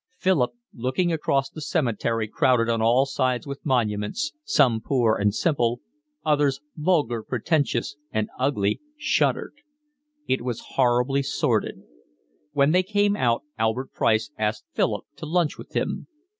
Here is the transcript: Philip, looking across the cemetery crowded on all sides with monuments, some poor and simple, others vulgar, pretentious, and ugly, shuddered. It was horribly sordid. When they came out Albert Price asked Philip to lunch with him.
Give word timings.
Philip, 0.17 0.53
looking 0.73 1.13
across 1.13 1.51
the 1.51 1.61
cemetery 1.61 2.27
crowded 2.27 2.69
on 2.69 2.81
all 2.81 3.05
sides 3.05 3.45
with 3.45 3.63
monuments, 3.63 4.33
some 4.43 4.81
poor 4.83 5.15
and 5.15 5.31
simple, 5.31 5.79
others 6.25 6.59
vulgar, 6.75 7.21
pretentious, 7.21 7.95
and 8.11 8.27
ugly, 8.39 8.81
shuddered. 8.97 9.53
It 10.27 10.41
was 10.41 10.69
horribly 10.69 11.21
sordid. 11.21 11.83
When 12.51 12.71
they 12.71 12.81
came 12.81 13.15
out 13.15 13.43
Albert 13.59 13.91
Price 13.91 14.31
asked 14.39 14.65
Philip 14.73 15.05
to 15.17 15.27
lunch 15.27 15.59
with 15.59 15.75
him. 15.75 16.07